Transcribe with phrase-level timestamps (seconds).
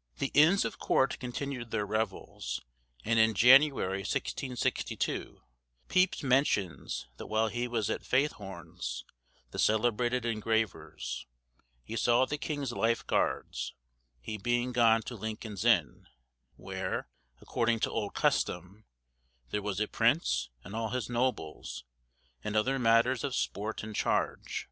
[0.18, 2.60] ]The Inns of Court continued their revels;
[3.02, 5.40] and in January, 1662,
[5.88, 9.04] Pepys mentions that while he was at Faithorne's,
[9.52, 11.24] the celebrated engraver's,
[11.82, 13.72] he saw the king's life guards,
[14.20, 16.06] he being gone to Lincoln's Inn,
[16.56, 17.08] where,
[17.40, 18.84] according to old custom,
[19.48, 21.84] there was a prince and all his nobles,
[22.44, 24.68] and other matters of sport and charge.